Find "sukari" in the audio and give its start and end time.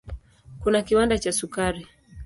1.31-1.87